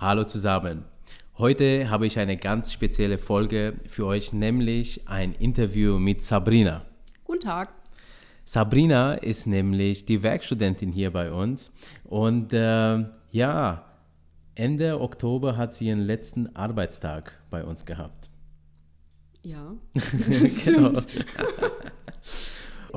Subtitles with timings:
[0.00, 0.84] Hallo zusammen.
[1.38, 6.84] Heute habe ich eine ganz spezielle Folge für euch, nämlich ein Interview mit Sabrina.
[7.24, 7.72] Guten Tag.
[8.44, 11.72] Sabrina ist nämlich die Werkstudentin hier bei uns
[12.04, 13.86] und äh, ja,
[14.54, 18.30] Ende Oktober hat sie ihren letzten Arbeitstag bei uns gehabt.
[19.42, 20.92] Ja, das genau.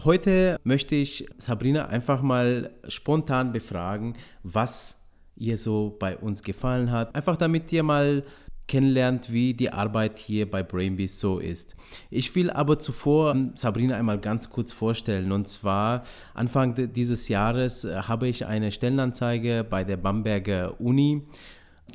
[0.03, 5.00] Heute möchte ich Sabrina einfach mal spontan befragen, was
[5.41, 7.13] ihr so bei uns gefallen hat.
[7.15, 8.23] Einfach damit ihr mal
[8.67, 11.75] kennenlernt, wie die Arbeit hier bei Brainbees so ist.
[12.09, 15.31] Ich will aber zuvor Sabrina einmal ganz kurz vorstellen.
[15.31, 21.23] Und zwar Anfang dieses Jahres äh, habe ich eine Stellenanzeige bei der Bamberger Uni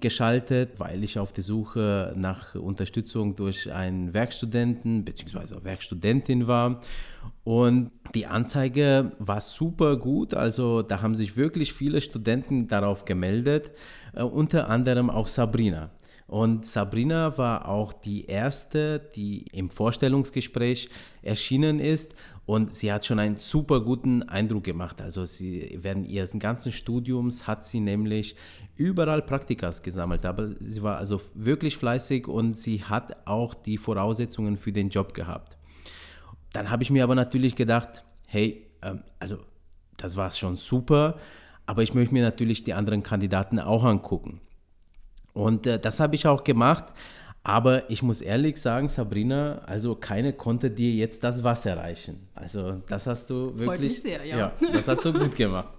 [0.00, 5.62] geschaltet, weil ich auf der Suche nach Unterstützung durch einen Werkstudenten bzw.
[5.62, 6.80] Werkstudentin war.
[7.44, 13.72] Und die Anzeige war super gut, also da haben sich wirklich viele Studenten darauf gemeldet,
[14.14, 15.90] äh, unter anderem auch Sabrina.
[16.26, 20.88] Und Sabrina war auch die erste, die im Vorstellungsgespräch
[21.22, 22.16] erschienen ist
[22.46, 25.00] und sie hat schon einen super guten Eindruck gemacht.
[25.00, 28.34] Also sie während ihres ganzen Studiums hat sie nämlich
[28.76, 34.56] überall Praktikas gesammelt, aber sie war also wirklich fleißig und sie hat auch die Voraussetzungen
[34.56, 35.56] für den Job gehabt.
[36.52, 39.38] Dann habe ich mir aber natürlich gedacht, hey, ähm, also
[39.96, 41.16] das war schon super,
[41.66, 44.40] aber ich möchte mir natürlich die anderen Kandidaten auch angucken.
[45.32, 46.86] Und äh, das habe ich auch gemacht.
[47.42, 52.26] Aber ich muss ehrlich sagen, Sabrina, also keine konnte dir jetzt das Wasser reichen.
[52.34, 54.02] Also das hast du wirklich.
[54.02, 54.36] Sehr, ja.
[54.36, 55.75] ja das hast du gut gemacht.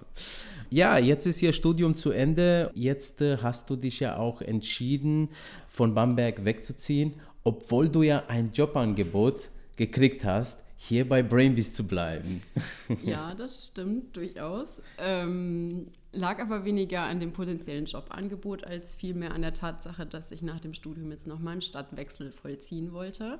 [0.69, 2.71] Ja, jetzt ist Ihr Studium zu Ende.
[2.75, 5.29] Jetzt äh, hast du dich ja auch entschieden,
[5.69, 12.41] von Bamberg wegzuziehen, obwohl du ja ein Jobangebot gekriegt hast, hier bei Brainbees zu bleiben.
[13.03, 14.81] Ja, das stimmt durchaus.
[14.97, 20.41] Ähm, lag aber weniger an dem potenziellen Jobangebot als vielmehr an der Tatsache, dass ich
[20.41, 23.39] nach dem Studium jetzt nochmal einen Stadtwechsel vollziehen wollte,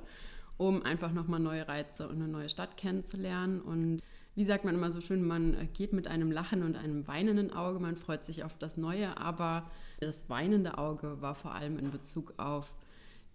[0.56, 4.02] um einfach nochmal neue Reize und eine neue Stadt kennenzulernen und
[4.38, 7.52] wie sagt man immer so schön, man äh, geht mit einem Lachen und einem weinenden
[7.52, 9.68] Auge, man freut sich auf das Neue, aber
[9.98, 12.72] das weinende Auge war vor allem in Bezug auf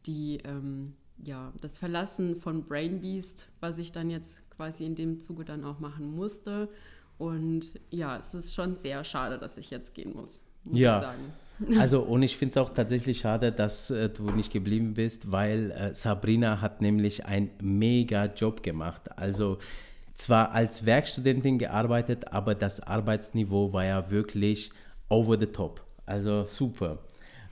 [0.06, 5.20] die, ähm, ja, das Verlassen von Brain Beast, was ich dann jetzt quasi in dem
[5.20, 6.70] Zuge dann auch machen musste.
[7.18, 11.00] Und ja, es ist schon sehr schade, dass ich jetzt gehen muss, muss ja.
[11.00, 11.34] ich sagen.
[11.80, 15.72] Also und ich finde es auch tatsächlich schade, dass äh, du nicht geblieben bist, weil
[15.72, 19.18] äh, Sabrina hat nämlich einen mega Job gemacht.
[19.18, 19.60] Also
[20.16, 24.72] zwar als Werkstudentin gearbeitet, aber das Arbeitsniveau war ja wirklich
[25.10, 25.86] over the top.
[26.06, 27.00] Also super.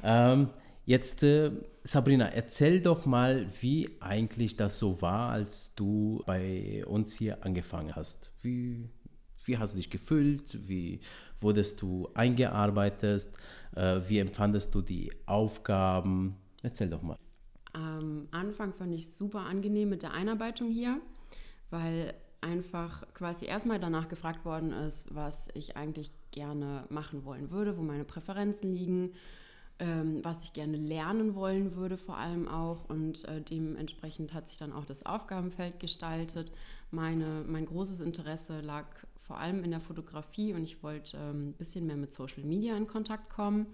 [0.03, 0.49] Ähm,
[0.85, 1.51] jetzt, äh,
[1.83, 7.95] Sabrina, erzähl doch mal, wie eigentlich das so war, als du bei uns hier angefangen
[7.95, 8.31] hast.
[8.41, 8.89] Wie,
[9.45, 10.67] wie hast du dich gefühlt?
[10.67, 11.01] Wie
[11.39, 13.27] wurdest du eingearbeitet?
[13.75, 16.37] Äh, wie empfandest du die Aufgaben?
[16.61, 17.17] Erzähl doch mal.
[17.73, 20.99] Am Anfang fand ich super angenehm mit der Einarbeitung hier,
[21.69, 27.77] weil einfach quasi erstmal danach gefragt worden ist, was ich eigentlich gerne machen wollen würde,
[27.77, 29.13] wo meine Präferenzen liegen,
[29.79, 32.89] ähm, was ich gerne lernen wollen würde vor allem auch.
[32.89, 36.51] Und äh, dementsprechend hat sich dann auch das Aufgabenfeld gestaltet.
[36.89, 38.87] Meine, mein großes Interesse lag
[39.21, 42.75] vor allem in der Fotografie und ich wollte ähm, ein bisschen mehr mit Social Media
[42.75, 43.67] in Kontakt kommen.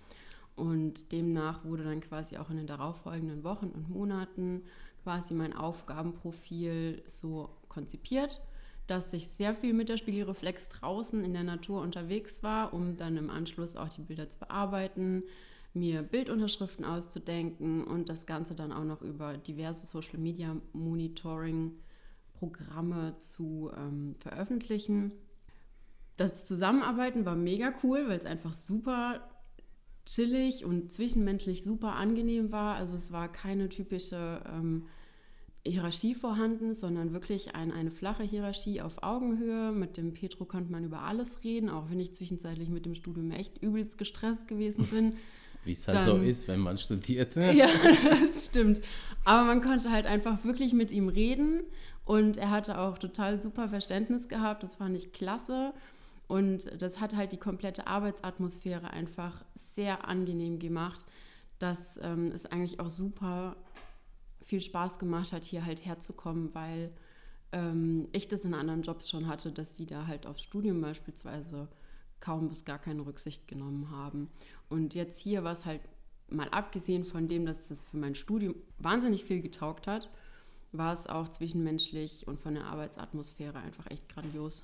[0.55, 4.63] Und demnach wurde dann quasi auch in den darauffolgenden Wochen und Monaten
[5.03, 8.41] quasi mein Aufgabenprofil so konzipiert
[8.87, 13.17] dass ich sehr viel mit der Spiegelreflex draußen in der Natur unterwegs war, um dann
[13.17, 15.23] im Anschluss auch die Bilder zu bearbeiten,
[15.73, 21.73] mir Bildunterschriften auszudenken und das Ganze dann auch noch über diverse Social Media Monitoring
[22.33, 25.11] Programme zu ähm, veröffentlichen.
[26.15, 29.21] Das Zusammenarbeiten war mega cool, weil es einfach super
[30.05, 32.75] chillig und zwischenmenschlich super angenehm war.
[32.75, 34.87] Also es war keine typische ähm,
[35.69, 39.71] Hierarchie vorhanden, sondern wirklich ein, eine flache Hierarchie auf Augenhöhe.
[39.71, 43.31] Mit dem Petro konnte man über alles reden, auch wenn ich zwischenzeitlich mit dem Studium
[43.31, 45.15] echt übelst gestresst gewesen bin.
[45.63, 47.35] Wie es halt so ist, wenn man studiert.
[47.35, 47.53] Ne?
[47.53, 47.67] Ja,
[48.21, 48.81] das stimmt.
[49.25, 51.61] Aber man konnte halt einfach wirklich mit ihm reden
[52.05, 54.63] und er hatte auch total super Verständnis gehabt.
[54.63, 55.73] Das fand ich klasse.
[56.27, 59.43] Und das hat halt die komplette Arbeitsatmosphäre einfach
[59.75, 61.05] sehr angenehm gemacht,
[61.59, 63.55] dass ähm, es eigentlich auch super
[64.47, 66.91] viel Spaß gemacht hat, hier halt herzukommen, weil
[67.51, 71.67] ähm, ich das in anderen Jobs schon hatte, dass die da halt aufs Studium beispielsweise
[72.19, 74.29] kaum bis gar keine Rücksicht genommen haben.
[74.69, 75.81] Und jetzt hier war es halt
[76.29, 80.09] mal abgesehen von dem, dass es für mein Studium wahnsinnig viel getaugt hat,
[80.71, 84.63] war es auch zwischenmenschlich und von der Arbeitsatmosphäre einfach echt grandios.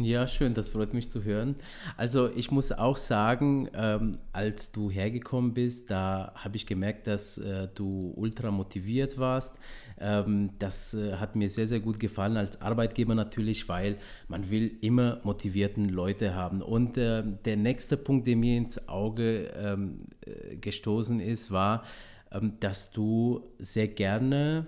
[0.00, 1.56] Ja, schön, das freut mich zu hören.
[1.96, 7.36] Also ich muss auch sagen, ähm, als du hergekommen bist, da habe ich gemerkt, dass
[7.38, 9.56] äh, du ultra motiviert warst.
[9.98, 13.96] Ähm, das äh, hat mir sehr, sehr gut gefallen als Arbeitgeber natürlich, weil
[14.28, 16.62] man will immer motivierten Leute haben.
[16.62, 21.82] Und äh, der nächste Punkt, der mir ins Auge ähm, äh, gestoßen ist, war,
[22.30, 24.66] ähm, dass du sehr gerne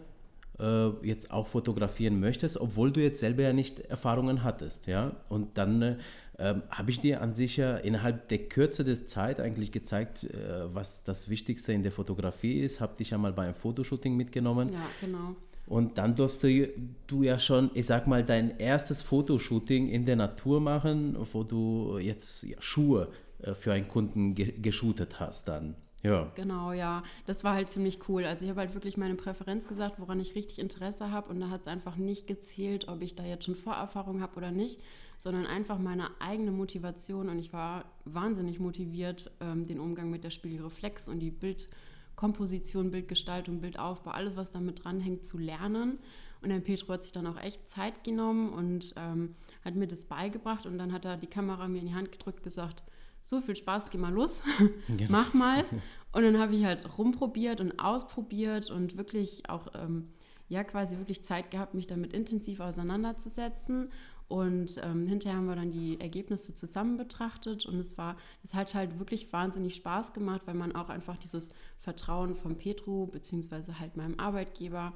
[1.03, 4.87] jetzt auch fotografieren möchtest, obwohl du jetzt selber ja nicht Erfahrungen hattest.
[4.87, 5.13] Ja?
[5.29, 5.97] Und dann äh,
[6.39, 10.75] ähm, habe ich dir an sich ja innerhalb der Kürze der Zeit eigentlich gezeigt, äh,
[10.75, 12.81] was das Wichtigste in der Fotografie ist.
[12.81, 14.71] Habe dich ja mal beim Fotoshooting mitgenommen.
[14.73, 15.37] Ja, genau.
[15.67, 16.69] Und dann durfst du,
[17.07, 21.99] du ja schon, ich sag mal, dein erstes Fotoshooting in der Natur machen, wo du
[21.99, 23.09] jetzt ja, Schuhe
[23.43, 25.77] äh, für einen Kunden ge geshootet hast dann.
[26.03, 26.31] Ja.
[26.35, 27.03] Genau, ja.
[27.27, 28.25] Das war halt ziemlich cool.
[28.25, 31.29] Also ich habe halt wirklich meine Präferenz gesagt, woran ich richtig Interesse habe.
[31.29, 34.51] Und da hat es einfach nicht gezählt, ob ich da jetzt schon Vorerfahrung habe oder
[34.51, 34.81] nicht,
[35.19, 37.29] sondern einfach meine eigene Motivation.
[37.29, 43.61] Und ich war wahnsinnig motiviert, ähm, den Umgang mit der Spiegelreflex und die Bildkomposition, Bildgestaltung,
[43.61, 45.99] Bildaufbau, alles, was damit dranhängt, zu lernen.
[46.43, 50.07] Und der Petro hat sich dann auch echt Zeit genommen und ähm, hat mir das
[50.07, 50.65] beigebracht.
[50.65, 52.83] Und dann hat er die Kamera mir in die Hand gedrückt, gesagt,
[53.23, 54.43] so viel Spaß, geh mal los,
[54.89, 55.11] genau.
[55.11, 55.65] mach mal.
[56.13, 60.09] Und dann habe ich halt rumprobiert und ausprobiert und wirklich auch, ähm,
[60.49, 63.93] ja, quasi wirklich Zeit gehabt, mich damit intensiv auseinanderzusetzen.
[64.27, 68.75] Und ähm, hinterher haben wir dann die Ergebnisse zusammen betrachtet und es war, es hat
[68.75, 73.97] halt wirklich wahnsinnig Spaß gemacht, weil man auch einfach dieses Vertrauen von Petru beziehungsweise halt
[73.97, 74.93] meinem Arbeitgeber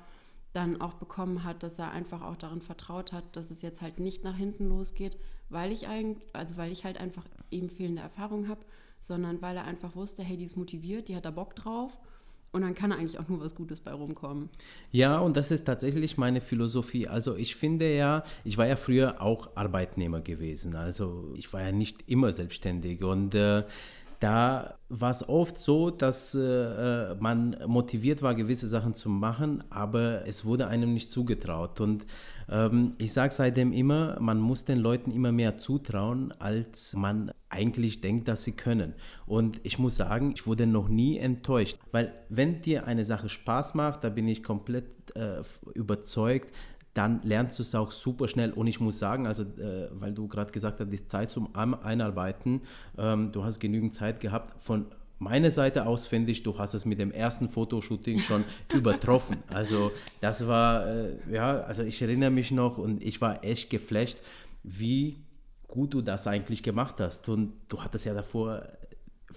[0.52, 3.98] dann auch bekommen hat, dass er einfach auch darin vertraut hat, dass es jetzt halt
[3.98, 5.18] nicht nach hinten losgeht,
[5.48, 7.24] weil ich eigentlich, also weil ich halt einfach
[7.54, 8.60] eben fehlende Erfahrung habe,
[9.00, 11.92] sondern weil er einfach wusste, hey, die ist motiviert, die hat da Bock drauf.
[12.52, 14.48] Und dann kann eigentlich auch nur was Gutes bei rumkommen.
[14.92, 17.08] Ja, und das ist tatsächlich meine Philosophie.
[17.08, 20.76] Also ich finde ja, ich war ja früher auch Arbeitnehmer gewesen.
[20.76, 23.02] Also ich war ja nicht immer selbstständig.
[23.02, 23.64] Und äh,
[24.20, 29.64] da war es oft so, dass äh, äh, man motiviert war, gewisse Sachen zu machen,
[29.68, 31.80] aber es wurde einem nicht zugetraut.
[31.80, 32.06] Und
[32.48, 38.00] ähm, ich sage seitdem immer, man muss den Leuten immer mehr zutrauen, als man eigentlich
[38.00, 38.94] denkt, dass sie können.
[39.26, 43.74] Und ich muss sagen, ich wurde noch nie enttäuscht, weil wenn dir eine Sache Spaß
[43.74, 44.84] macht, da bin ich komplett
[45.14, 45.42] äh,
[45.74, 46.52] überzeugt,
[46.94, 48.52] dann lernst du es auch super schnell.
[48.52, 52.62] Und ich muss sagen, also äh, weil du gerade gesagt hast, die Zeit zum Einarbeiten,
[52.96, 54.62] ähm, du hast genügend Zeit gehabt.
[54.62, 54.86] Von
[55.18, 59.38] meiner Seite aus finde ich, du hast es mit dem ersten Fotoshooting schon übertroffen.
[59.48, 59.90] Also
[60.20, 64.20] das war, äh, ja, also ich erinnere mich noch und ich war echt geflasht,
[64.62, 65.18] wie
[65.74, 67.28] gut du das eigentlich gemacht hast.
[67.28, 68.62] Und du hattest ja davor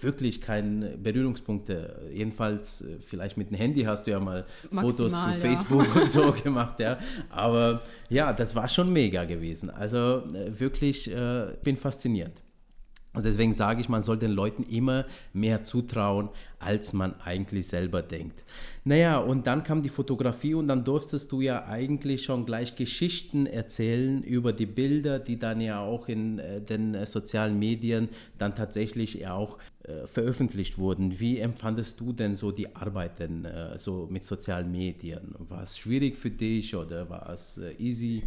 [0.02, 2.08] wirklich keine Berührungspunkte.
[2.12, 5.36] Jedenfalls, äh, vielleicht mit dem Handy hast du ja mal Maximal, Fotos für ja.
[5.36, 6.98] Facebook und so gemacht, ja.
[7.30, 9.70] Aber ja, das war schon mega gewesen.
[9.70, 12.40] Also äh, wirklich, äh, bin fasziniert.
[13.18, 16.28] Und deswegen sage ich, man soll den Leuten immer mehr zutrauen,
[16.60, 18.44] als man eigentlich selber denkt.
[18.84, 23.46] Naja, und dann kam die Fotografie und dann durftest du ja eigentlich schon gleich Geschichten
[23.46, 28.54] erzählen über die Bilder, die dann ja auch in äh, den äh, sozialen Medien dann
[28.54, 31.18] tatsächlich auch äh, veröffentlicht wurden.
[31.18, 33.48] Wie empfandest du denn so die Arbeit denn
[33.78, 35.34] so mit sozialen Medien?
[35.40, 38.22] War es schwierig für dich oder war es easy?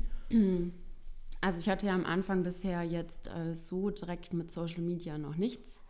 [1.41, 5.35] Also ich hatte ja am Anfang bisher jetzt äh, so direkt mit Social Media noch
[5.35, 5.81] nichts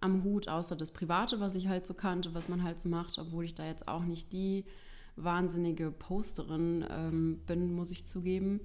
[0.00, 3.18] am Hut, außer das Private, was ich halt so kannte, was man halt so macht,
[3.18, 4.64] obwohl ich da jetzt auch nicht die
[5.16, 8.60] wahnsinnige Posterin ähm, bin, muss ich zugeben.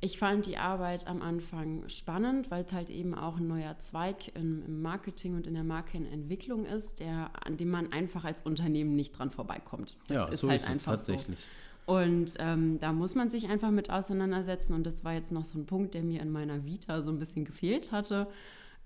[0.00, 4.36] Ich fand die Arbeit am Anfang spannend, weil es halt eben auch ein neuer Zweig
[4.36, 8.96] im, im Marketing und in der Markenentwicklung ist, der, an dem man einfach als Unternehmen
[8.96, 9.96] nicht dran vorbeikommt.
[10.08, 11.38] Das ja, ist so halt ist einfach tatsächlich.
[11.38, 11.46] So.
[11.86, 14.74] Und ähm, da muss man sich einfach mit auseinandersetzen.
[14.74, 17.18] Und das war jetzt noch so ein Punkt, der mir in meiner Vita so ein
[17.18, 18.26] bisschen gefehlt hatte.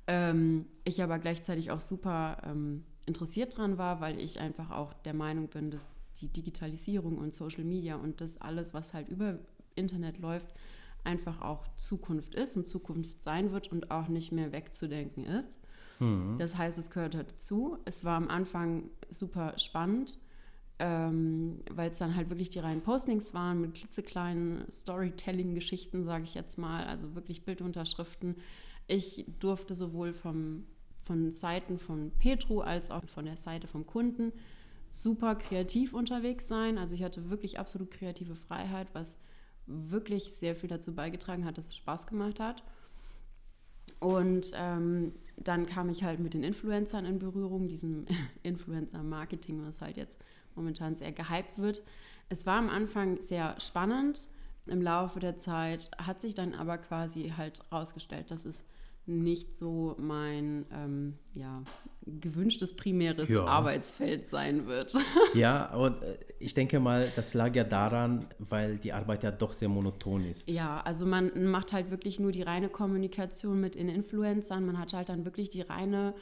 [0.06, 5.14] Ähm, ich aber gleichzeitig auch super ähm, interessiert dran war, weil ich einfach auch der
[5.14, 5.86] Meinung bin, dass
[6.20, 9.38] die Digitalisierung und Social Media und das alles, was halt über
[9.76, 10.52] Internet läuft,
[11.04, 15.60] einfach auch Zukunft ist und Zukunft sein wird und auch nicht mehr wegzudenken ist.
[16.00, 16.36] Mhm.
[16.38, 17.78] Das heißt, es gehört dazu.
[17.84, 20.18] Es war am Anfang super spannend
[20.78, 26.34] ähm, weil es dann halt wirklich die reinen Postings waren mit klitzekleinen Storytelling-Geschichten, sage ich
[26.34, 28.36] jetzt mal, also wirklich Bildunterschriften.
[28.86, 30.64] Ich durfte sowohl vom,
[31.04, 34.32] von Seiten von Petru als auch von der Seite vom Kunden
[34.88, 36.78] super kreativ unterwegs sein.
[36.78, 39.18] Also ich hatte wirklich absolut kreative Freiheit, was
[39.66, 42.62] wirklich sehr viel dazu beigetragen hat, dass es Spaß gemacht hat.
[44.00, 48.06] Und ähm, dann kam ich halt mit den Influencern in Berührung, diesem
[48.42, 50.18] Influencer-Marketing, was halt jetzt
[50.58, 51.82] momentan sehr gehypt wird.
[52.28, 54.26] Es war am Anfang sehr spannend,
[54.68, 58.64] im Laufe der Zeit hat sich dann aber quasi halt rausgestellt, dass es
[59.06, 61.62] nicht so mein ähm, ja,
[62.04, 63.44] gewünschtes primäres ja.
[63.44, 64.94] Arbeitsfeld sein wird.
[65.34, 69.52] Ja, und äh, ich denke mal, das lag ja daran, weil die Arbeit ja doch
[69.52, 70.48] sehr monoton ist.
[70.48, 74.64] Ja, also man macht halt wirklich nur die reine Kommunikation mit den Influencern.
[74.66, 76.14] Man hat halt dann wirklich die reine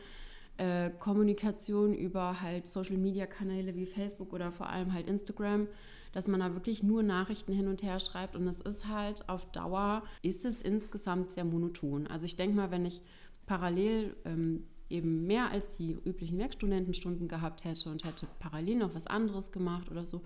[0.58, 5.68] äh, Kommunikation über halt Social-Media-Kanäle wie Facebook oder vor allem halt Instagram
[6.16, 9.44] dass man da wirklich nur Nachrichten hin und her schreibt und das ist halt auf
[9.52, 12.06] Dauer, ist es insgesamt sehr monoton.
[12.06, 13.02] Also ich denke mal, wenn ich
[13.44, 19.06] parallel ähm, eben mehr als die üblichen Werkstudentenstunden gehabt hätte und hätte parallel noch was
[19.06, 20.22] anderes gemacht oder so,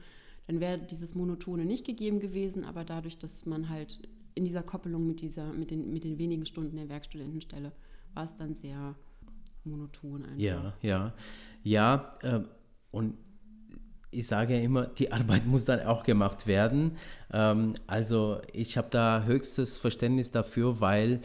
[0.46, 5.08] dann wäre dieses Monotone nicht gegeben gewesen, aber dadurch, dass man halt in dieser Koppelung
[5.08, 7.72] mit, dieser, mit, den, mit den wenigen Stunden der Werkstudentenstelle
[8.14, 8.94] war es dann sehr
[9.70, 10.38] monoton einfach.
[10.38, 11.12] Ja, ja.
[11.62, 12.40] Ja, äh,
[12.90, 13.14] und
[14.10, 16.96] ich sage ja immer, die Arbeit muss dann auch gemacht werden.
[17.32, 21.20] Ähm, also ich habe da höchstes Verständnis dafür, weil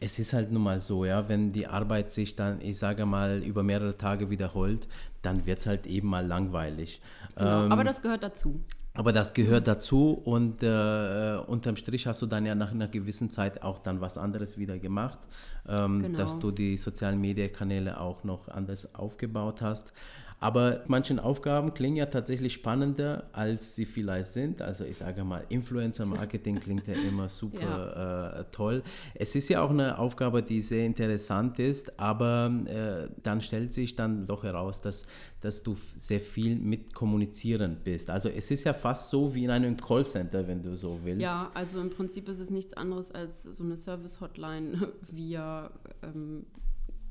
[0.00, 3.42] es ist halt nun mal so, ja, wenn die Arbeit sich dann, ich sage mal,
[3.42, 4.88] über mehrere Tage wiederholt,
[5.22, 7.00] dann wird es halt eben mal langweilig.
[7.36, 8.60] Genau, ähm, aber das gehört dazu.
[8.94, 13.30] Aber das gehört dazu und äh, unterm Strich hast du dann ja nach einer gewissen
[13.30, 15.18] Zeit auch dann was anderes wieder gemacht,
[15.66, 16.18] ähm, genau.
[16.18, 19.94] dass du die sozialen Medienkanäle auch noch anders aufgebaut hast.
[20.42, 24.60] Aber manchen Aufgaben klingen ja tatsächlich spannender, als sie vielleicht sind.
[24.60, 28.40] Also ich sage mal, Influencer-Marketing klingt ja immer super ja.
[28.40, 28.82] Äh, toll.
[29.14, 33.94] Es ist ja auch eine Aufgabe, die sehr interessant ist, aber äh, dann stellt sich
[33.94, 35.06] dann doch heraus, dass,
[35.40, 38.10] dass du sehr viel mit kommunizieren bist.
[38.10, 41.22] Also es ist ja fast so wie in einem Callcenter, wenn du so willst.
[41.22, 45.70] Ja, also im Prinzip ist es nichts anderes als so eine Service-Hotline via
[46.02, 46.46] ähm,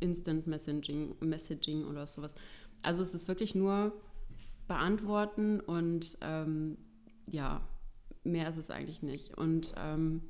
[0.02, 2.36] Instant Messaging, Messaging oder sowas.
[2.84, 3.94] Also es ist wirklich nur
[4.68, 6.78] beantworten und ähm,
[7.28, 7.62] ja,
[8.24, 9.38] mehr ist es eigentlich nicht.
[9.38, 10.22] Und ähm,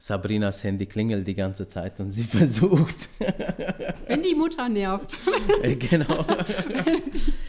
[0.00, 3.08] Sabrinas Handy klingelt die ganze Zeit und sie versucht.
[4.06, 5.16] Wenn die Mutter nervt.
[5.62, 6.24] Äh, genau.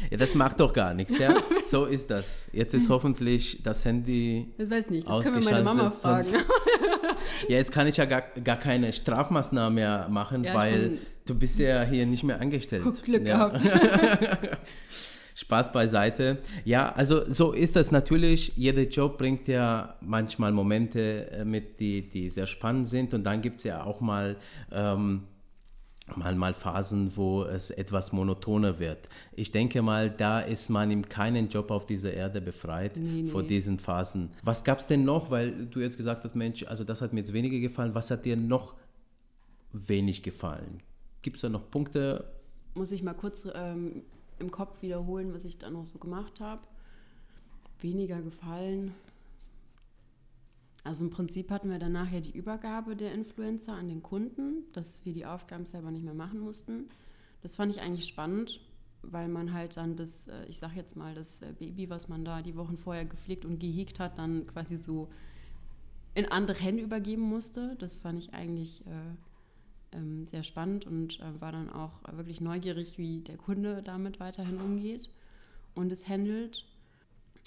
[0.09, 1.35] ja, das macht doch gar nichts, ja.
[1.63, 2.47] So ist das.
[2.51, 4.51] Jetzt ist hoffentlich das Handy.
[4.57, 6.23] Ich weiß nicht, das können wir meine Mama fragen.
[6.23, 6.45] Sonst,
[7.47, 10.97] ja, jetzt kann ich ja gar, gar keine Strafmaßnahme mehr machen, ja, weil
[11.29, 12.83] du bist ja hier nicht mehr angestellt.
[13.03, 13.48] Glück ja.
[13.50, 13.69] gehabt.
[15.39, 16.39] Spaß beiseite.
[16.65, 18.51] Ja, also so ist das natürlich.
[18.57, 23.13] Jeder Job bringt ja manchmal Momente äh, mit, die, die sehr spannend sind.
[23.13, 24.36] Und dann gibt es ja auch mal,
[24.69, 25.24] ähm,
[26.13, 29.07] mal, mal Phasen, wo es etwas monotoner wird.
[29.31, 33.29] Ich denke mal, da ist man in keinen Job auf dieser Erde befreit nee, nee.
[33.29, 34.31] vor diesen Phasen.
[34.43, 35.31] Was gab es denn noch?
[35.31, 37.95] Weil du jetzt gesagt hast, Mensch, also das hat mir jetzt weniger gefallen.
[37.95, 38.74] Was hat dir noch
[39.71, 40.81] wenig gefallen?
[41.21, 42.31] Gibt es da noch Punkte?
[42.75, 44.03] Muss ich mal kurz ähm,
[44.39, 46.61] im Kopf wiederholen, was ich da noch so gemacht habe.
[47.81, 48.93] Weniger gefallen.
[50.83, 55.05] Also im Prinzip hatten wir danach ja die Übergabe der Influencer an den Kunden, dass
[55.05, 56.89] wir die Aufgaben selber nicht mehr machen mussten.
[57.41, 58.61] Das fand ich eigentlich spannend,
[59.01, 62.23] weil man halt dann das, äh, ich sag jetzt mal, das äh, Baby, was man
[62.23, 65.09] da die Wochen vorher gepflegt und gehegt hat, dann quasi so
[66.15, 67.75] in andere Hände übergeben musste.
[67.79, 69.15] Das fand ich eigentlich äh,
[69.93, 74.58] ähm, sehr spannend und äh, war dann auch wirklich neugierig, wie der Kunde damit weiterhin
[74.58, 75.10] umgeht
[75.75, 76.65] und es handelt.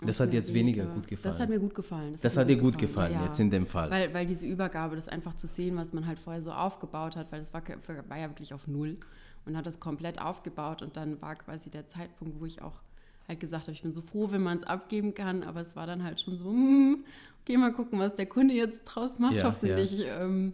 [0.04, 1.32] Das hat jetzt weniger gut gefallen.
[1.32, 2.12] Das hat mir gut gefallen.
[2.12, 3.90] Das, das hat, dir gut gefallen, gefallen ja, jetzt in dem Fall.
[3.90, 7.30] Weil, weil diese Übergabe, das einfach zu sehen, was man halt vorher so aufgebaut hat,
[7.30, 7.62] weil das war,
[8.08, 8.96] war ja wirklich auf Null
[9.44, 12.80] und hat das komplett aufgebaut und dann war quasi der Zeitpunkt, wo ich auch
[13.28, 15.86] halt gesagt habe, ich bin so froh, wenn man es abgeben kann, aber es war
[15.86, 17.04] dann halt schon so, hm,
[17.42, 19.98] okay, mal gucken, was der Kunde jetzt draus macht, ja, hoffentlich.
[19.98, 20.22] Ja.
[20.22, 20.52] Ähm,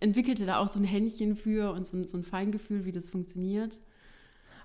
[0.00, 3.80] entwickelte da auch so ein Händchen für und so, so ein Feingefühl, wie das funktioniert.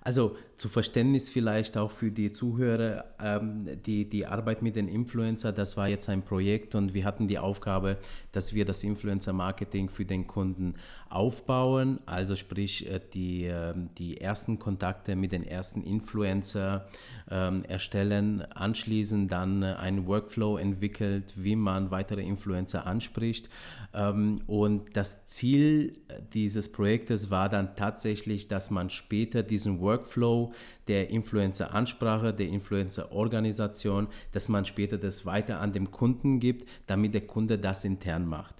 [0.04, 5.52] Also zu Verständnis vielleicht auch für die Zuhörer, ähm, die, die Arbeit mit den Influencer,
[5.52, 7.98] das war jetzt ein Projekt und wir hatten die Aufgabe,
[8.32, 10.76] dass wir das Influencer-Marketing für den Kunden
[11.10, 16.88] aufbauen, also sprich äh, die, ähm, die ersten Kontakte mit den ersten Influencer
[17.30, 23.50] ähm, erstellen, anschließend dann äh, einen Workflow entwickelt, wie man weitere Influencer anspricht.
[23.94, 25.98] Ähm, und das Ziel
[26.34, 30.54] dieses Projektes war dann tatsächlich, dass man später diesen Workflow
[30.88, 37.22] der Influencer-Ansprache, der Influencer-Organisation, dass man später das weiter an den Kunden gibt, damit der
[37.22, 38.56] Kunde das intern macht.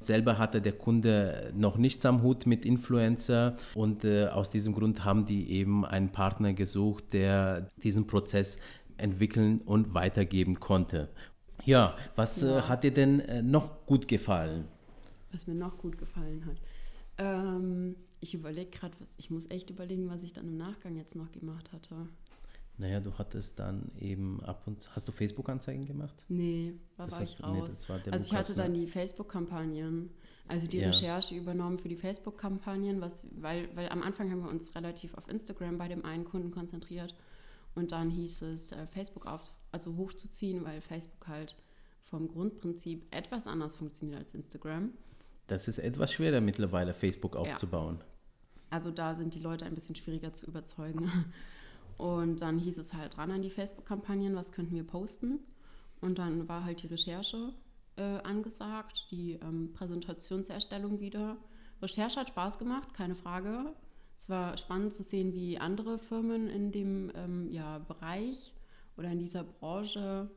[0.00, 5.04] Selber hatte der Kunde noch nichts am Hut mit Influencer und äh, aus diesem Grund
[5.04, 8.58] haben die eben einen Partner gesucht, der diesen Prozess
[8.96, 11.08] entwickeln und weitergeben konnte.
[11.64, 12.58] Ja, was äh, ja.
[12.58, 14.66] Äh, hat dir denn äh, noch gut gefallen?
[15.32, 16.56] Was mir noch gut gefallen hat.
[17.18, 21.30] Ähm, ich überlege gerade, ich muss echt überlegen, was ich dann im Nachgang jetzt noch
[21.32, 22.08] gemacht hatte.
[22.78, 26.14] Naja, du hattest dann eben ab und hast du Facebook-Anzeigen gemacht?
[26.28, 27.88] Nee, da das war ich raus.
[27.88, 28.78] Nee, also ich hatte dann ne?
[28.78, 30.10] die Facebook-Kampagnen,
[30.46, 30.86] also die ja.
[30.86, 35.76] Recherche übernommen für die Facebook-Kampagnen, weil, weil am Anfang haben wir uns relativ auf Instagram
[35.76, 37.16] bei dem einen Kunden konzentriert
[37.74, 39.42] und dann hieß es, äh, Facebook auf,
[39.72, 41.56] also hochzuziehen, weil Facebook halt
[42.04, 44.92] vom Grundprinzip etwas anders funktioniert als Instagram.
[45.48, 47.96] Das ist etwas schwerer mittlerweile, Facebook aufzubauen.
[47.98, 48.04] Ja.
[48.70, 51.10] Also da sind die Leute ein bisschen schwieriger zu überzeugen.
[51.98, 55.40] Und dann hieß es halt ran an die Facebook-Kampagnen, was könnten wir posten.
[56.00, 57.52] Und dann war halt die Recherche
[57.96, 61.36] äh, angesagt, die ähm, Präsentationserstellung wieder.
[61.82, 63.74] Recherche hat Spaß gemacht, keine Frage.
[64.16, 68.52] Es war spannend zu sehen, wie andere Firmen in dem ähm, ja, Bereich
[68.96, 70.30] oder in dieser Branche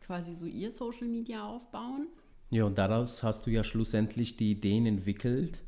[0.00, 2.08] quasi so ihr Social Media aufbauen.
[2.50, 5.58] Ja, und daraus hast du ja schlussendlich die Ideen entwickelt,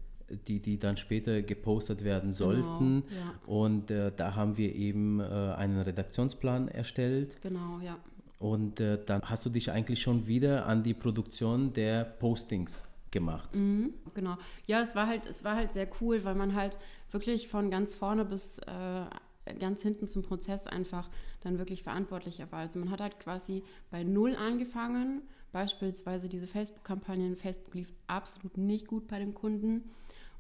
[0.47, 3.03] die, die dann später gepostet werden genau, sollten.
[3.09, 3.35] Genau, ja.
[3.47, 7.41] Und äh, da haben wir eben äh, einen Redaktionsplan erstellt.
[7.43, 7.97] Genau, ja.
[8.39, 13.55] Und äh, dann hast du dich eigentlich schon wieder an die Produktion der Postings gemacht.
[13.55, 14.37] Mhm, genau.
[14.67, 16.79] Ja, es war halt, es war halt sehr cool, weil man halt
[17.11, 21.09] wirklich von ganz vorne bis äh, ganz hinten zum Prozess einfach
[21.41, 22.61] dann wirklich verantwortlicher war.
[22.61, 25.23] Also man hat halt quasi bei null angefangen.
[25.51, 27.37] Beispielsweise diese Facebook-Kampagnen.
[27.37, 29.91] Facebook lief absolut nicht gut bei den Kunden.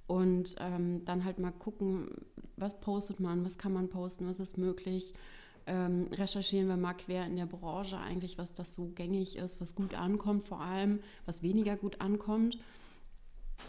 [0.09, 2.09] Und ähm, dann halt mal gucken,
[2.57, 5.13] was postet man, was kann man posten, was ist möglich.
[5.67, 9.75] Ähm, recherchieren wir mal quer in der Branche eigentlich, was das so gängig ist, was
[9.75, 12.59] gut ankommt vor allem, was weniger gut ankommt.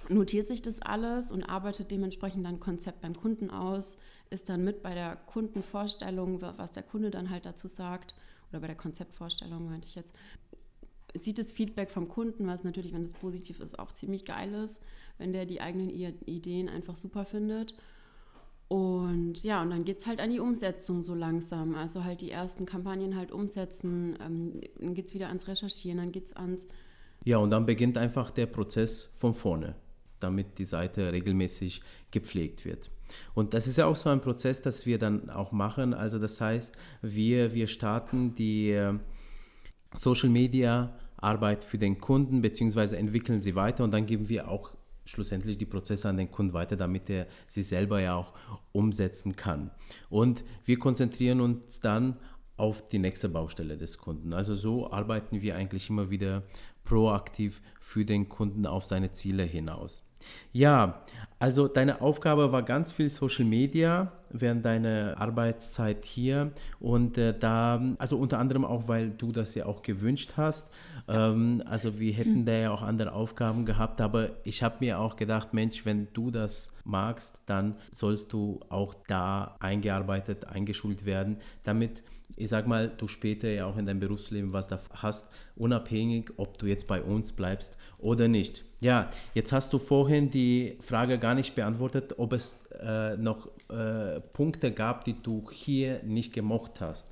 [0.07, 3.97] Notiert sich das alles und arbeitet dementsprechend dann Konzept beim Kunden aus,
[4.29, 8.15] ist dann mit bei der Kundenvorstellung, was der Kunde dann halt dazu sagt,
[8.49, 10.13] oder bei der Konzeptvorstellung meinte ich jetzt,
[11.15, 14.79] sieht das Feedback vom Kunden, was natürlich, wenn es positiv ist, auch ziemlich geil ist
[15.19, 17.75] wenn der die eigenen Ideen einfach super findet.
[18.67, 21.75] Und ja, und dann geht es halt an die Umsetzung so langsam.
[21.75, 26.11] Also halt die ersten Kampagnen halt umsetzen, ähm, dann geht es wieder ans Recherchieren, dann
[26.11, 26.67] geht es ans...
[27.25, 29.75] Ja, und dann beginnt einfach der Prozess von vorne,
[30.19, 32.91] damit die Seite regelmäßig gepflegt wird.
[33.33, 35.95] Und das ist ja auch so ein Prozess, das wir dann auch machen.
[35.95, 38.93] Also das heißt, wir, wir starten die äh,
[39.95, 44.71] Social Media Arbeit für den Kunden, beziehungsweise entwickeln sie weiter und dann geben wir auch
[45.09, 48.33] schlussendlich die Prozesse an den Kunden weiter, damit er sie selber ja auch
[48.71, 49.71] umsetzen kann.
[50.09, 52.17] Und wir konzentrieren uns dann
[52.59, 54.33] auf die nächste Baustelle des Kunden.
[54.33, 56.43] Also so arbeiten wir eigentlich immer wieder
[56.89, 60.03] proaktiv für den Kunden auf seine Ziele hinaus.
[60.51, 61.01] Ja,
[61.37, 67.81] also deine Aufgabe war ganz viel Social Media während deiner Arbeitszeit hier und äh, da,
[67.97, 70.69] also unter anderem auch, weil du das ja auch gewünscht hast.
[71.07, 75.15] Ähm, also wir hätten da ja auch andere Aufgaben gehabt, aber ich habe mir auch
[75.15, 82.03] gedacht, Mensch, wenn du das magst, dann sollst du auch da eingearbeitet, eingeschult werden, damit
[82.39, 86.57] ich sag mal, du später ja auch in deinem Berufsleben was da hast, unabhängig, ob
[86.57, 88.63] du jetzt bei uns bleibst oder nicht.
[88.79, 94.21] Ja, jetzt hast du vorhin die Frage gar nicht beantwortet, ob es äh, noch äh,
[94.21, 97.09] Punkte gab, die du hier nicht gemocht hast.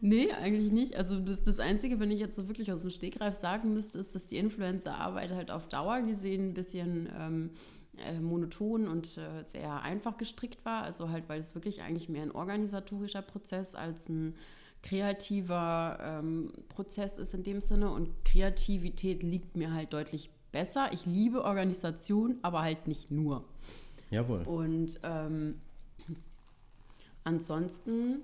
[0.00, 0.96] Nee, eigentlich nicht.
[0.96, 4.14] Also das, das Einzige, wenn ich jetzt so wirklich aus dem Stegreif sagen müsste, ist,
[4.14, 7.50] dass die Influencer-Arbeit halt auf Dauer gesehen ein bisschen ähm,
[7.98, 10.82] äh, monoton und äh, sehr einfach gestrickt war.
[10.82, 14.34] Also halt, weil es wirklich eigentlich mehr ein organisatorischer Prozess als ein
[14.82, 17.90] kreativer ähm, Prozess ist in dem Sinne.
[17.90, 20.92] Und Kreativität liegt mir halt deutlich besser.
[20.92, 23.44] Ich liebe Organisation, aber halt nicht nur.
[24.10, 24.42] Jawohl.
[24.42, 25.60] Und ähm,
[27.24, 28.22] ansonsten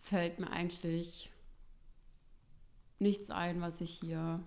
[0.00, 1.30] fällt mir eigentlich
[2.98, 4.40] nichts ein, was ich hier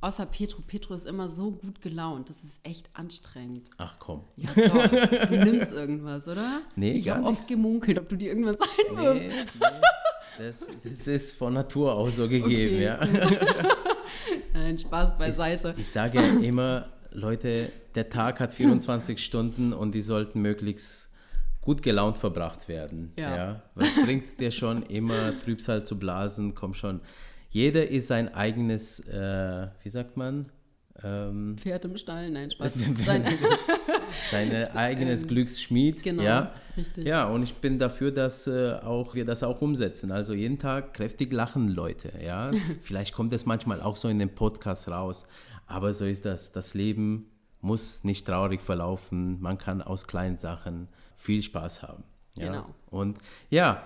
[0.00, 0.62] Außer Petro.
[0.66, 2.30] Petro ist immer so gut gelaunt.
[2.30, 3.68] Das ist echt anstrengend.
[3.78, 4.24] Ach komm.
[4.36, 4.88] Ja, doch.
[5.28, 6.62] Du nimmst irgendwas, oder?
[6.76, 8.58] Nee, ich habe oft gemunkelt, ob du dir irgendwas
[8.90, 9.26] einwirfst.
[9.26, 9.66] Nee, nee.
[10.38, 12.84] Das, das, ist von Natur aus so gegeben, okay.
[12.84, 13.00] ja.
[14.54, 15.72] Nein, Spaß beiseite.
[15.76, 21.10] Ich, ich sage immer, Leute, der Tag hat 24 Stunden und die sollten möglichst
[21.60, 23.12] gut gelaunt verbracht werden.
[23.18, 23.36] Ja.
[23.36, 23.62] ja.
[23.74, 26.54] Was bringt dir schon immer Trübsal zu blasen?
[26.54, 27.00] Komm schon
[27.50, 30.50] jeder ist sein eigenes, äh, wie sagt man?
[31.02, 32.72] Ähm, Pferd im Stall, nein, Spaß.
[33.06, 33.24] Sein,
[34.30, 36.02] seine eigenes ähm, Glücksschmied.
[36.02, 36.52] Genau, ja.
[36.76, 37.06] richtig.
[37.06, 40.10] Ja, und ich bin dafür, dass äh, auch, wir das auch umsetzen.
[40.10, 42.12] Also jeden Tag kräftig lachen, Leute.
[42.20, 42.50] Ja?
[42.82, 45.26] Vielleicht kommt es manchmal auch so in den Podcast raus.
[45.66, 46.52] Aber so ist das.
[46.52, 47.26] Das Leben
[47.60, 49.40] muss nicht traurig verlaufen.
[49.40, 52.02] Man kann aus kleinen Sachen viel Spaß haben.
[52.36, 52.46] Ja?
[52.46, 52.74] Genau.
[52.90, 53.18] Und
[53.50, 53.84] ja,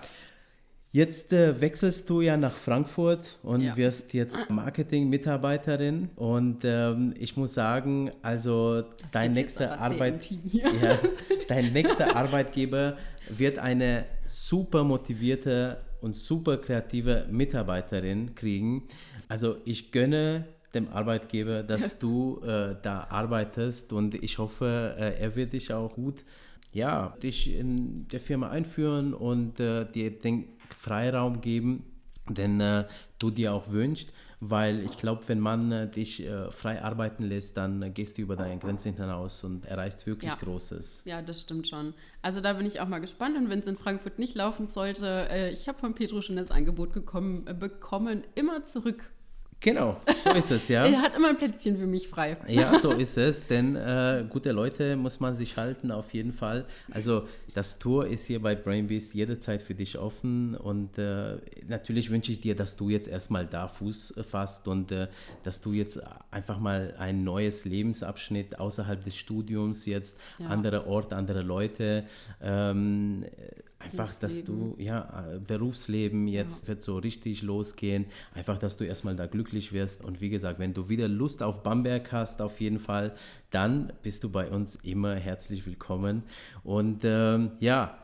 [0.95, 3.75] Jetzt äh, wechselst du ja nach Frankfurt und ja.
[3.75, 6.09] wirst jetzt Marketing-Mitarbeiterin.
[6.15, 10.99] Und ähm, ich muss sagen, also dein nächster, Arbeit, ja,
[11.47, 18.83] dein nächster Arbeitgeber wird eine super motivierte und super kreative Mitarbeiterin kriegen.
[19.27, 25.35] Also ich gönne dem Arbeitgeber, dass du äh, da arbeitest und ich hoffe, äh, er
[25.35, 26.23] wird dich auch gut
[26.73, 30.45] ja, dich in der Firma einführen und äh, dir den
[30.79, 31.85] Freiraum geben,
[32.29, 32.85] den äh,
[33.19, 37.55] du dir auch wünschst, weil ich glaube, wenn man äh, dich äh, frei arbeiten lässt,
[37.57, 40.37] dann äh, gehst du über deine Grenzen hinaus und erreichst wirklich Ja.
[40.37, 41.03] Großes.
[41.05, 41.93] Ja, das stimmt schon.
[42.21, 45.27] Also da bin ich auch mal gespannt und wenn es in Frankfurt nicht laufen sollte,
[45.29, 49.09] äh, ich habe von Pedro schon das Angebot gekommen, äh, bekommen, immer zurück.
[49.63, 50.85] Genau, so ist es, ja.
[50.93, 52.37] Er hat immer ein Plätzchen für mich frei.
[52.47, 56.65] Ja, so ist es, denn äh, gute Leute muss man sich halten auf jeden Fall.
[56.91, 62.31] Also das Tor ist hier bei Brainbeast jederzeit für dich offen und äh, natürlich wünsche
[62.31, 65.07] ich dir, dass du jetzt erstmal da Fuß fasst und äh,
[65.43, 65.99] dass du jetzt
[66.31, 70.47] einfach mal ein neues Lebensabschnitt außerhalb des Studiums jetzt, Ja.
[70.47, 72.05] anderer Ort, andere Leute,
[72.41, 73.23] ähm,
[73.83, 78.05] einfach, dass du, ja, äh, Berufsleben jetzt wird so richtig losgehen.
[78.33, 80.03] Einfach, dass du erstmal da glücklich wirst.
[80.03, 83.15] Und wie gesagt, wenn du wieder Lust auf Bamberg hast, auf jeden Fall,
[83.49, 86.23] dann bist du bei uns immer herzlich willkommen.
[86.63, 87.97] Und ähm, ja,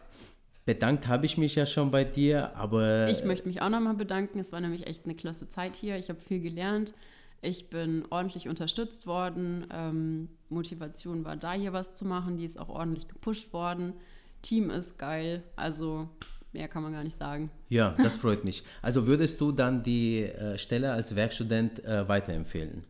[0.65, 4.39] bedankt habe ich mich ja schon bei dir, aber Ich möchte mich auch nochmal bedanken.
[4.39, 5.97] Es war nämlich echt eine klasse Zeit hier.
[5.97, 6.93] Ich habe viel gelernt.
[7.41, 9.65] Ich bin ordentlich unterstützt worden.
[9.71, 12.37] Ähm, Motivation war da, hier was zu machen.
[12.37, 13.93] Die ist auch ordentlich gepusht worden.
[14.41, 15.43] Team ist geil.
[15.55, 16.07] Also
[16.53, 17.49] mehr kann man gar nicht sagen.
[17.69, 18.63] ja, das freut mich.
[18.81, 22.83] Also würdest du dann die äh, Stelle als Werkstudent äh, weiterempfehlen?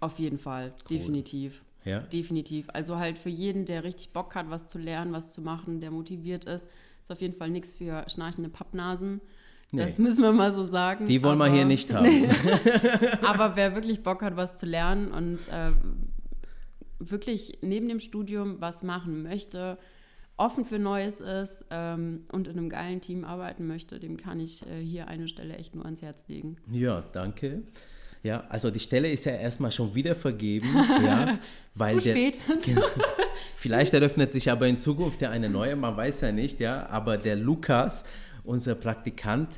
[0.00, 1.62] Auf jeden Fall, definitiv.
[1.84, 2.00] Ja?
[2.00, 2.68] Definitiv.
[2.72, 5.90] Also halt für jeden, der richtig Bock hat, was zu lernen, was zu machen, der
[5.90, 6.68] motiviert ist,
[7.02, 9.20] ist auf jeden Fall nichts für schnarchende Pappnasen.
[9.72, 11.06] Das müssen wir mal so sagen.
[11.06, 12.06] Die wollen wir hier nicht haben.
[13.22, 15.70] Aber wer wirklich Bock hat, was zu lernen und äh,
[16.98, 19.78] wirklich neben dem Studium was machen möchte,
[20.36, 24.66] offen für Neues ist ähm, und in einem geilen Team arbeiten möchte, dem kann ich
[24.66, 26.56] äh, hier eine Stelle echt nur ans Herz legen.
[26.70, 27.62] Ja, danke.
[28.22, 30.68] Ja, also die Stelle ist ja erstmal schon wieder vergeben,
[31.04, 31.38] ja,
[31.74, 32.38] weil Zu der, spät.
[32.64, 32.82] Genau.
[33.56, 37.18] Vielleicht eröffnet sich aber in Zukunft ja eine neue, man weiß ja nicht, ja, aber
[37.18, 38.04] der Lukas,
[38.44, 39.48] unser Praktikant,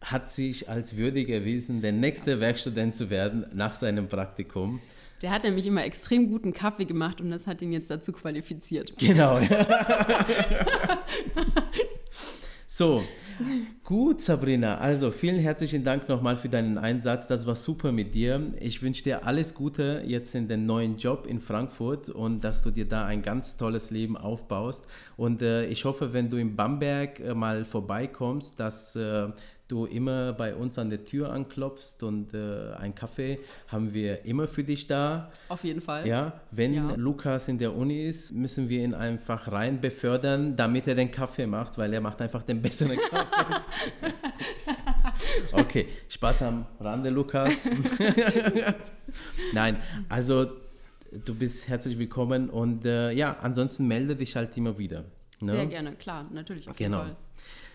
[0.00, 4.80] hat sich als würdig erwiesen, der nächste Werkstudent zu werden nach seinem Praktikum.
[5.22, 8.92] Der hat nämlich immer extrem guten Kaffee gemacht und das hat ihn jetzt dazu qualifiziert.
[8.98, 9.40] Genau.
[12.66, 13.02] so,
[13.82, 14.78] gut, Sabrina.
[14.78, 17.26] Also vielen herzlichen Dank nochmal für deinen Einsatz.
[17.26, 18.54] Das war super mit dir.
[18.60, 22.70] Ich wünsche dir alles Gute jetzt in den neuen Job in Frankfurt und dass du
[22.70, 24.86] dir da ein ganz tolles Leben aufbaust.
[25.16, 29.30] Und äh, ich hoffe, wenn du in Bamberg äh, mal vorbeikommst, dass äh,
[29.68, 34.48] du immer bei uns an der Tür anklopfst und äh, einen Kaffee haben wir immer
[34.48, 35.30] für dich da.
[35.48, 36.06] Auf jeden Fall.
[36.06, 36.94] Ja, wenn Ja.
[36.96, 41.46] Lukas in der Uni ist, müssen wir ihn einfach rein befördern, damit er den Kaffee
[41.46, 43.62] macht, weil er macht einfach den besseren Kaffee.
[45.52, 47.68] okay, Spaß am Rande, Lukas.
[49.52, 49.76] Nein,
[50.08, 50.50] also
[51.24, 55.04] du bist herzlich willkommen und äh, ja, ansonsten melde dich halt immer wieder.
[55.40, 55.52] ne?
[55.52, 56.98] Sehr gerne, klar, natürlich auf Genau.
[57.04, 57.16] jeden Fall.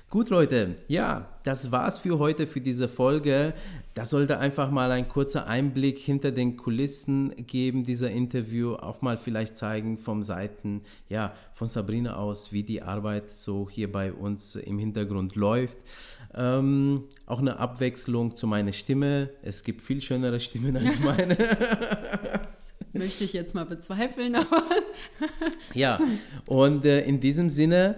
[0.09, 3.53] Gut, Leute, ja, das war's für heute, für diese Folge.
[3.95, 9.17] Das sollte einfach mal ein kurzer Einblick hinter den Kulissen geben, dieser Interview, auch mal
[9.17, 14.55] vielleicht zeigen vom Seiten, ja, von Sabrina aus, wie die Arbeit so hier bei uns
[14.55, 15.77] im Hintergrund läuft.
[16.35, 19.31] Ähm, auch eine Abwechslung zu meiner Stimme.
[19.41, 21.37] Es gibt viel schönere Stimmen als meine.
[22.93, 24.63] Möchte ich jetzt mal bezweifeln, aber
[25.73, 25.99] Ja,
[26.45, 27.95] und äh, in diesem Sinne,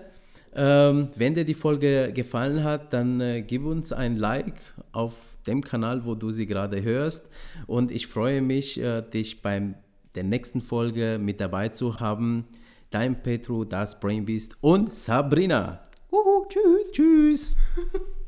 [0.56, 4.56] ähm, wenn dir die Folge gefallen hat, dann äh, gib uns ein Like
[4.92, 7.30] auf dem Kanal, wo du sie gerade hörst.
[7.68, 9.76] Und ich freue mich, äh, dich beim
[10.16, 12.46] der nächsten Folge mit dabei zu haben.
[12.90, 15.82] Dein Petro, das Brainbeast und Sabrina.
[16.12, 16.92] Uhu, tschüss.
[16.92, 17.58] Tschüss.